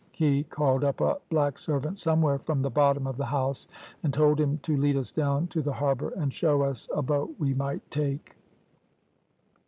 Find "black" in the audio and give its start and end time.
1.29-1.59